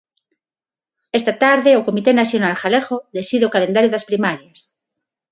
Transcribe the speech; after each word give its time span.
Esta 1.19 1.33
tarde 1.43 1.71
o 1.79 1.85
comité 1.87 2.11
nacional 2.21 2.55
galego 2.61 2.97
decide 3.17 3.43
o 3.47 3.53
calendario 3.55 3.91
das 3.93 4.07
primarias. 4.09 4.59